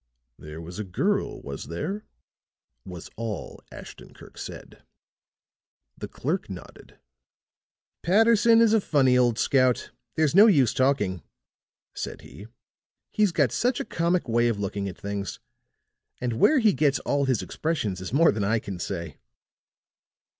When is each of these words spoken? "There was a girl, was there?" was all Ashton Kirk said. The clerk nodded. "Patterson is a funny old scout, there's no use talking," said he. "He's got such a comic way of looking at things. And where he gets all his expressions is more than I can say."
"There 0.39 0.59
was 0.59 0.79
a 0.79 0.83
girl, 0.83 1.43
was 1.43 1.65
there?" 1.65 2.05
was 2.83 3.11
all 3.17 3.61
Ashton 3.71 4.15
Kirk 4.15 4.35
said. 4.35 4.81
The 5.95 6.07
clerk 6.07 6.49
nodded. 6.49 6.97
"Patterson 8.01 8.61
is 8.61 8.73
a 8.73 8.81
funny 8.81 9.15
old 9.15 9.37
scout, 9.37 9.91
there's 10.15 10.33
no 10.33 10.47
use 10.47 10.73
talking," 10.73 11.21
said 11.93 12.21
he. 12.21 12.47
"He's 13.11 13.31
got 13.31 13.51
such 13.51 13.79
a 13.79 13.85
comic 13.85 14.27
way 14.27 14.47
of 14.47 14.57
looking 14.59 14.89
at 14.89 14.97
things. 14.97 15.39
And 16.19 16.39
where 16.39 16.57
he 16.57 16.73
gets 16.73 16.97
all 17.01 17.25
his 17.25 17.43
expressions 17.43 18.01
is 18.01 18.11
more 18.11 18.31
than 18.31 18.43
I 18.43 18.57
can 18.57 18.79
say." 18.79 19.19